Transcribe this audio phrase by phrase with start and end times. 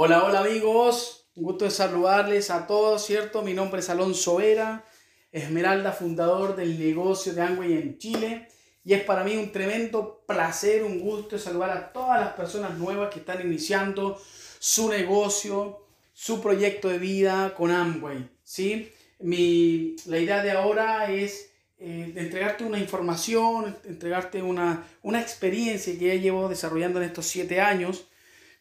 [0.00, 3.42] Hola, hola amigos, un gusto de saludarles a todos, ¿cierto?
[3.42, 4.84] Mi nombre es Alonso Vera,
[5.32, 8.46] Esmeralda, fundador del negocio de Amway en Chile.
[8.84, 12.78] Y es para mí un tremendo placer, un gusto de saludar a todas las personas
[12.78, 14.22] nuevas que están iniciando
[14.60, 18.92] su negocio, su proyecto de vida con Amway, ¿sí?
[19.18, 26.06] Mi, la idea de ahora es eh, entregarte una información, entregarte una, una experiencia que
[26.06, 28.06] ya llevo desarrollando en estos siete años,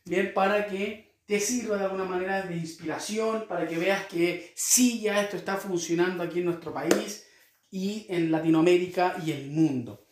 [0.03, 5.01] bien, para que te sirva de alguna manera de inspiración para que veas que sí
[5.01, 7.27] ya esto está funcionando aquí en nuestro país
[7.69, 10.07] y en Latinoamérica y el mundo.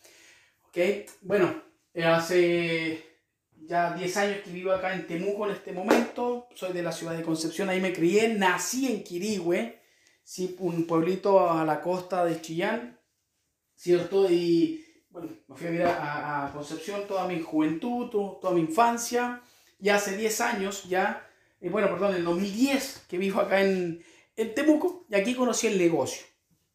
[0.68, 0.78] ¿Ok?
[1.22, 3.22] Bueno, eh, hace
[3.54, 7.16] ya 10 años que vivo acá en Temuco en este momento, soy de la ciudad
[7.16, 9.82] de Concepción, ahí me crié, nací en Quirigüe,
[10.22, 10.58] ¿sí?
[10.60, 13.00] un pueblito a la costa de Chillán,
[13.74, 14.30] ¿cierto?
[14.30, 19.42] Y bueno, me fui a vivir a, Concepción toda mi juventud, toda mi infancia
[19.80, 21.28] ya hace 10 años, ya,
[21.62, 24.04] eh, bueno, perdón, en el 2010 que vivo acá en,
[24.36, 26.26] en, Temuco y aquí conocí el negocio,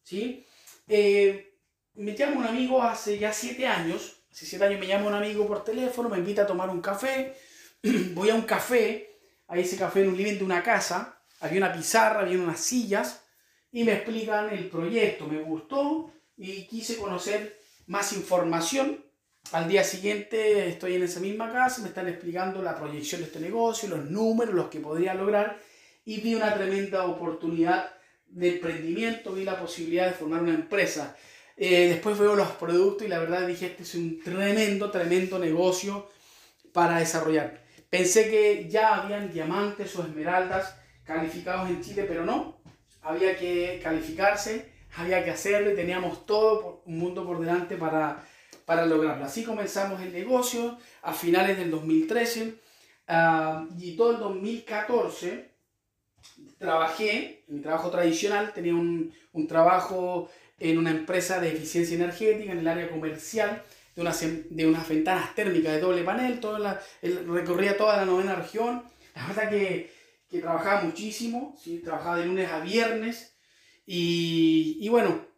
[0.03, 0.47] ¿sí?
[0.89, 1.55] Eh,
[1.95, 5.47] me llama un amigo hace ya 7 años, hace 7 años me llama un amigo
[5.47, 7.34] por teléfono, me invita a tomar un café,
[8.15, 9.11] voy a un café,
[9.48, 13.25] a ese café en un living de una casa, había una pizarra, había unas sillas
[13.73, 19.05] y me explican el proyecto, me gustó y quise conocer más información
[19.52, 23.41] al día siguiente estoy en esa misma casa, me están explicando la proyección de este
[23.41, 25.58] negocio, los números, los que podría lograr
[26.05, 27.92] y vi una tremenda oportunidad
[28.27, 31.16] de emprendimiento, vi la posibilidad de formar una empresa.
[31.56, 36.08] Eh, después veo los productos y la verdad dije, este es un tremendo, tremendo negocio
[36.72, 37.62] para desarrollar.
[37.91, 42.62] Pensé que ya habían diamantes o esmeraldas calificados en Chile, pero no.
[43.02, 48.24] Había que calificarse, había que hacerlo y teníamos todo un mundo por delante para
[48.71, 49.25] para lograrlo.
[49.25, 52.55] Así comenzamos el negocio a finales del 2013
[53.09, 55.51] ah, y todo el 2014
[56.57, 62.59] trabajé, mi trabajo tradicional, tenía un, un, trabajo en una empresa de eficiencia energética en
[62.61, 63.61] el área comercial,
[63.97, 68.36] de unas, de unas ventanas térmicas de doble panel, toda la, recorría toda la novena
[68.36, 68.85] región.
[69.17, 69.92] La verdad que,
[70.30, 71.80] que trabajaba muchísimo, ¿sí?
[71.80, 73.35] trabajaba de lunes a viernes
[73.85, 75.29] y, y bueno,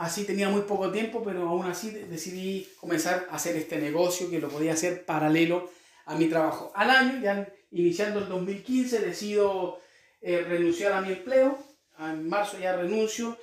[0.00, 4.38] Así tenía muy poco tiempo, pero aún así decidí comenzar a hacer este negocio que
[4.38, 5.70] lo podía hacer paralelo
[6.06, 6.72] a mi trabajo.
[6.74, 9.78] Al año, ya iniciando el 2015, decido
[10.22, 11.58] eh, renunciar a mi empleo.
[11.98, 13.36] En marzo ya renuncio.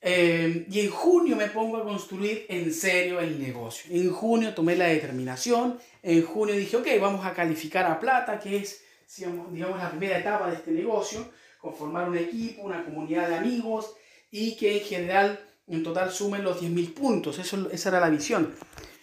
[0.00, 3.94] Eh, y en junio me pongo a construir en serio el negocio.
[3.94, 5.78] En junio tomé la determinación.
[6.02, 8.82] En junio dije, ok, vamos a calificar a plata, que es,
[9.18, 11.30] digamos, la primera etapa de este negocio.
[11.58, 13.94] Conformar un equipo, una comunidad de amigos
[14.30, 18.54] y que en general en total sumen los 10.000 puntos, Eso, esa era la visión.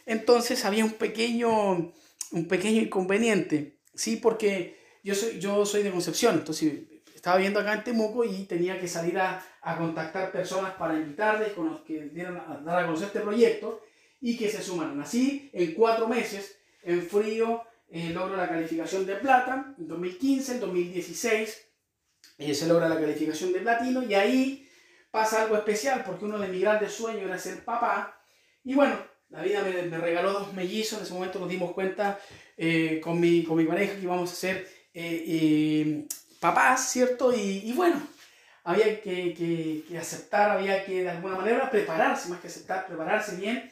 [0.06, 1.94] Entonces había un pequeño,
[2.32, 4.18] un pequeño inconveniente, ¿sí?
[4.18, 6.74] Porque yo soy, yo soy de Concepción, entonces
[7.14, 11.54] estaba viendo acá en Temuco y tenía que salir a, a contactar personas para invitarles,
[11.54, 13.82] con los que dieran a dar a conocer este proyecto
[14.22, 15.00] y que se sumaran.
[15.02, 20.60] Así, en cuatro meses, en frío, eh, logro la calificación de plata, en 2015, en
[20.60, 21.68] 2016
[22.38, 24.67] eh, se logra la calificación de platino y ahí
[25.12, 28.20] pasa algo especial porque uno de mis grandes sueños era ser papá.
[28.64, 28.98] Y bueno,
[29.30, 31.00] la vida me, regaló dos mellizos.
[31.00, 32.20] En ese momento nos dimos cuenta
[32.56, 34.58] eh, con, mi, con mi pareja que íbamos a ser
[34.94, 36.08] eh, eh,
[36.40, 37.34] papás, ¿cierto?
[37.34, 38.02] Y, bueno,
[38.64, 43.36] había que, que, que, aceptar, había que de alguna manera prepararse, más que aceptar, prepararse
[43.36, 43.72] bien.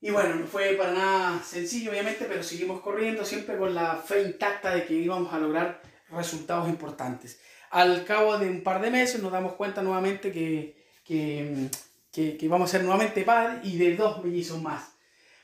[0.00, 4.22] Y bueno, no fue para nada sencillo, obviamente, pero seguimos corriendo siempre con la fe
[4.22, 7.40] intacta de que íbamos a lograr resultados importantes.
[7.70, 11.68] Al cabo de un par de meses nos damos cuenta nuevamente que, que,
[12.12, 14.96] que, vamos a ser nuevamente padres y de dos mellizos más.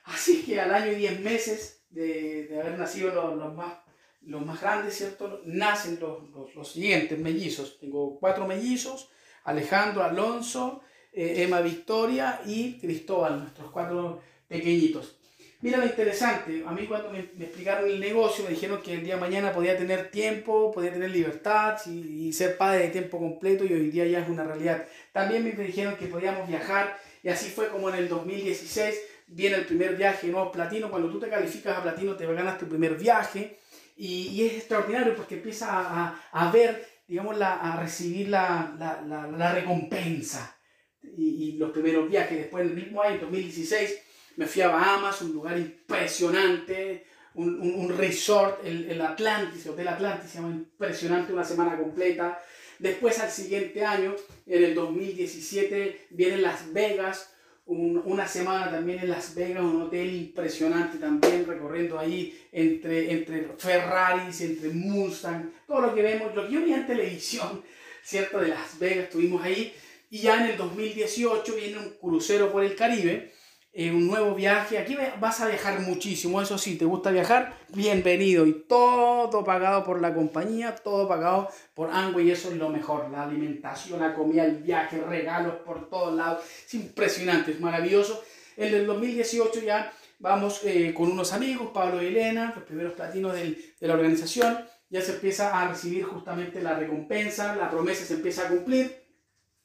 [0.04, 3.74] Así que al año y diez meses de, de haber nacido los, los, más,
[4.22, 5.40] los más grandes, ¿cierto?
[5.44, 7.78] Nacen los, los, los, siguientes mellizos.
[7.78, 9.10] Tengo cuatro mellizos,
[9.44, 15.18] Alejandro, Alonso, eh, Emma Victoria y Cristóbal, nuestros cuatro pequeñitos.
[15.64, 19.14] Mira lo interesante, a mí cuando me, explicaron el negocio me dijeron que el día
[19.14, 23.72] de mañana podía tener tiempo, podía tener libertad y, ser padre de tiempo completo y
[23.72, 24.86] hoy día ya es una realidad.
[25.10, 28.94] También me dijeron que podíamos viajar y así fue como en el 2016
[29.28, 30.90] viene el primer viaje nuevo platino.
[30.90, 33.58] Cuando tú te calificas a platino te ganas tu primer viaje
[33.96, 39.26] y, y es extraordinario porque empiezas a, a, ver, digamos, la, a recibir la, la,
[39.28, 40.58] la recompensa
[41.02, 42.36] y, y, los primeros viajes.
[42.36, 44.04] Después, en el mismo año, 2016,
[44.36, 49.88] me fui a Bahamas, un lugar impresionante, un, un, resort, el, el, Atlantis, el Hotel
[49.88, 52.40] Atlantis, impresionante, una semana completa.
[52.78, 54.14] Después al siguiente año,
[54.46, 57.30] en el 2017, viene Las Vegas,
[57.66, 64.40] una semana también en Las Vegas, un hotel impresionante también, recorriendo ahí entre, entre Ferraris,
[64.42, 67.62] entre Mustang, todo lo que vemos, lo que yo vi en televisión,
[68.02, 68.38] ¿cierto?
[68.38, 69.72] De Las Vegas, estuvimos ahí.
[70.10, 73.32] Y ya en el 2018 viene un crucero por el Caribe
[73.76, 74.78] eh, un nuevo viaje.
[74.78, 78.46] Aquí vas a viajar muchísimo, eso sí, te gusta viajar, bienvenido.
[78.46, 83.10] Y todo pagado por la compañía, todo pagado por Angway, y eso es lo mejor.
[83.10, 86.44] La alimentación, la comida, el viaje, regalos por todos lados.
[86.64, 88.22] Es impresionante, es maravilloso.
[88.56, 93.34] En el 2018 ya vamos eh, con unos amigos, Pablo y Elena, los primeros platinos
[93.34, 94.56] del, de la organización.
[94.88, 99.02] Ya se empieza a recibir justamente la recompensa, la promesa se empieza a cumplir.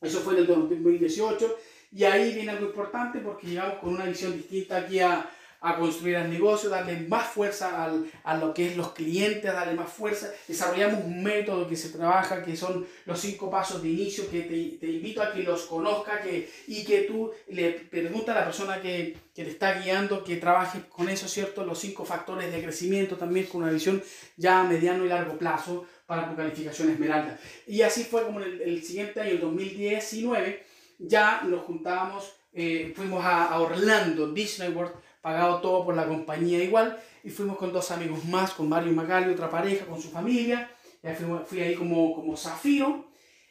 [0.01, 1.57] Eso fue en el 2018
[1.91, 5.29] y ahí viene algo importante porque llegamos con una visión distinta aquí a,
[5.61, 9.73] a construir el negocio, darle más fuerza al, a lo que es los clientes, darle
[9.73, 10.31] más fuerza.
[10.47, 14.77] Desarrollamos un método que se trabaja, que son los cinco pasos de inicio, que te,
[14.77, 18.81] te invito a que los conozca que, y que tú le preguntas a la persona
[18.81, 21.65] que, que, te está guiando, que trabaje con eso, ¿cierto?
[21.65, 24.01] Los cinco factores de crecimiento también con una visión
[24.37, 27.37] ya a mediano y largo plazo para tu calificación esmeralda.
[27.67, 33.25] Y así fue como el, el siguiente año, el 2019 ya nos juntábamos, eh, fuimos
[33.25, 38.25] a, Orlando, Disney World, pagado todo por la compañía igual, y fuimos con dos amigos
[38.25, 43.07] más, con Mario Magali, otra pareja, con su familia, ya fui, ahí como, como Zafiro,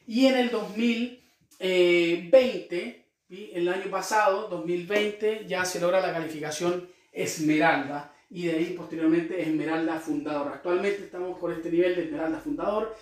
[0.06, 8.46] y en el 2020, el año pasado, 2020, ya se logra la calificación Esmeralda, y
[8.46, 10.52] de ahí posteriormente Esmeralda Fundador.
[10.52, 12.94] Actualmente estamos con este nivel de Esmeralda Fundador,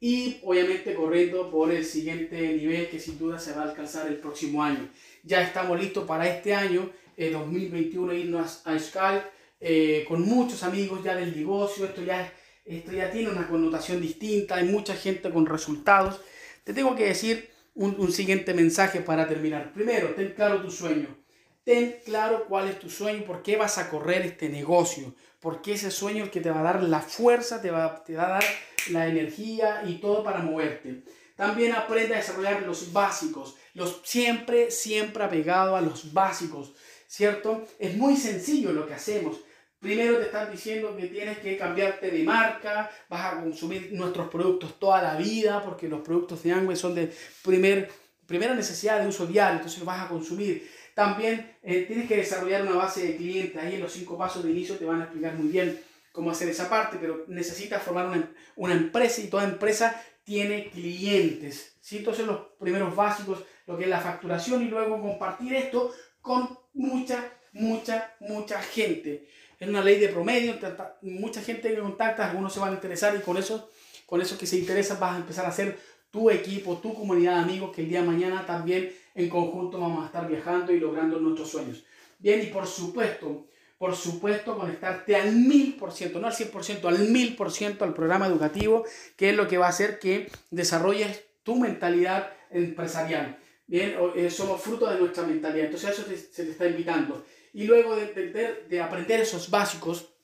[0.00, 4.16] y obviamente corriendo por el siguiente nivel que sin duda se va a alcanzar el
[4.16, 4.88] próximo año.
[5.22, 9.24] Ya estamos listos para este año, eh, 2021, irnos a, Skype
[9.60, 11.86] eh, con muchos amigos ya del negocio.
[11.86, 12.32] Esto ya,
[12.64, 16.20] esto ya tiene una connotación distinta, hay mucha gente con resultados.
[16.64, 19.72] Te tengo que decir un, un siguiente mensaje para terminar.
[19.72, 21.25] Primero, ten claro tu sueño.
[21.66, 25.90] Ten claro cuál es tu sueño, por qué vas a correr este negocio, porque ese
[25.90, 28.30] sueño es el que te va a dar la fuerza, te va, te va a
[28.34, 28.44] dar
[28.90, 31.02] la energía y todo para moverte.
[31.34, 36.72] También aprende a desarrollar los básicos, los siempre, siempre apegado a los básicos,
[37.08, 37.66] ¿cierto?
[37.80, 39.40] Es muy sencillo lo que hacemos.
[39.80, 44.78] Primero te están diciendo que tienes que cambiarte de marca, vas a consumir nuestros productos
[44.78, 47.90] toda la vida, porque los productos de Angway son de primer,
[48.24, 50.85] primera necesidad de uso diario, entonces los vas a consumir.
[50.96, 54.50] También eh, tienes que desarrollar una base de clientes, ahí en los cinco pasos de
[54.50, 55.78] inicio te van a explicar muy bien
[56.10, 61.76] cómo hacer esa parte, pero necesitas formar una, una empresa y toda empresa tiene clientes.
[61.82, 61.98] ¿sí?
[61.98, 67.30] Entonces los primeros básicos, lo que es la facturación y luego compartir esto con mucha,
[67.52, 69.28] mucha, mucha gente.
[69.60, 70.54] Es una ley de promedio,
[71.02, 73.70] mucha gente que contacta, algunos se van a interesar y con eso,
[74.06, 75.78] con eso que se interesan vas a empezar a hacer
[76.16, 80.02] tu equipo, tu comunidad de amigos que el día de mañana también en conjunto vamos
[80.02, 81.84] a estar viajando y logrando nuestros sueños.
[82.18, 83.44] Bien, y por supuesto,
[83.76, 87.92] por supuesto, conectarte al mil por ciento, no al 100%, al mil por ciento al
[87.92, 93.38] programa educativo, que es lo que va a hacer que desarrolles tu mentalidad empresarial.
[93.66, 97.26] Bien, eh, somos fruto de nuestra mentalidad, entonces eso se te está invitando.
[97.52, 100.14] Y luego de, de, aprender esos básicos,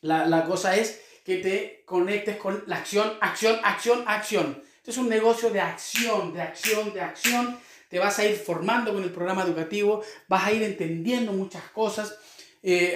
[0.00, 4.65] la, la cosa es que te conectes con la acción, acción, acción, acción.
[4.86, 7.58] Esto es un negocio de acción, de acción, de acción.
[7.88, 12.16] Te vas a ir formando con el programa educativo, vas a ir entendiendo muchas cosas
[12.62, 12.94] eh,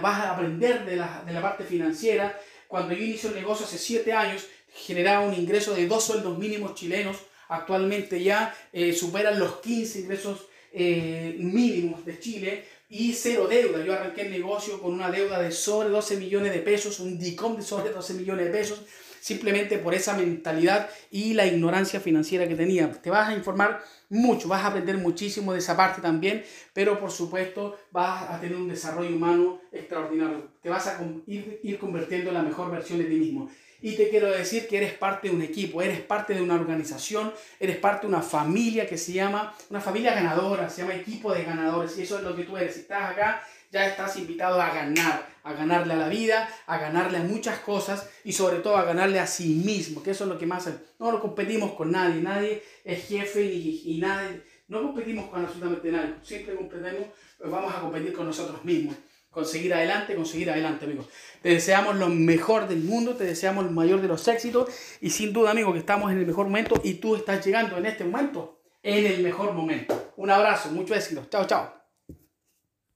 [0.00, 2.40] vas a aprender de la, de la parte financiera.
[2.68, 6.76] Cuando yo inicio el negocio hace 7 años, generaba un ingreso de dos sueldos mínimos
[6.76, 7.16] chilenos.
[7.48, 13.84] Actualmente ya eh, superan los 15 ingresos eh, mínimos de Chile y cero deuda.
[13.84, 17.56] Yo arranqué el negocio con una deuda de sobre 12 millones de pesos, un DICOM
[17.56, 18.82] de sobre 12 millones de pesos,
[19.22, 22.90] simplemente por esa mentalidad y la ignorancia financiera que tenía.
[22.90, 27.12] Te vas a informar mucho, vas a aprender muchísimo de esa parte también, pero por
[27.12, 30.48] supuesto vas a tener un desarrollo humano extraordinario.
[30.60, 33.48] Te vas a ir, ir convirtiendo en la mejor versión de ti mismo.
[33.82, 37.32] Y te quiero decir que eres parte de un equipo, eres parte de una organización,
[37.58, 41.42] eres parte de una familia que se llama, una familia ganadora, se llama equipo de
[41.42, 41.98] ganadores.
[41.98, 42.74] Y eso es lo que tú eres.
[42.74, 47.18] Si estás acá, ya estás invitado a ganar, a ganarle a la vida, a ganarle
[47.18, 50.38] a muchas cosas y sobre todo a ganarle a sí mismo, que eso es lo
[50.38, 50.70] que más...
[51.00, 54.42] No lo competimos con nadie, nadie es jefe y, y nadie...
[54.68, 58.94] No competimos con absolutamente nadie, siempre competimos, pues vamos a competir con nosotros mismos.
[59.32, 61.08] Conseguir adelante, conseguir adelante, amigos.
[61.42, 64.70] Te deseamos lo mejor del mundo, te deseamos el mayor de los éxitos
[65.00, 67.86] y sin duda, amigo, que estamos en el mejor momento y tú estás llegando en
[67.86, 70.12] este momento en el mejor momento.
[70.16, 71.26] Un abrazo, mucho éxito.
[71.30, 71.81] Chao, chao.